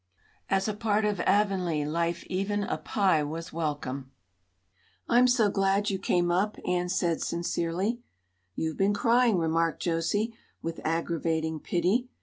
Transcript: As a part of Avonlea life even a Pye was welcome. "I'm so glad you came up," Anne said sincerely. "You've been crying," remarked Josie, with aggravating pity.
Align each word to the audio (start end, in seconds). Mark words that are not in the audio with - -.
As 0.49 0.67
a 0.67 0.73
part 0.73 1.05
of 1.05 1.19
Avonlea 1.19 1.85
life 1.85 2.23
even 2.25 2.63
a 2.63 2.79
Pye 2.79 3.21
was 3.21 3.53
welcome. 3.53 4.11
"I'm 5.07 5.27
so 5.27 5.51
glad 5.51 5.91
you 5.91 5.99
came 5.99 6.31
up," 6.31 6.57
Anne 6.65 6.89
said 6.89 7.21
sincerely. 7.21 7.99
"You've 8.55 8.77
been 8.77 8.95
crying," 8.95 9.37
remarked 9.37 9.79
Josie, 9.83 10.33
with 10.59 10.81
aggravating 10.83 11.59
pity. 11.59 12.09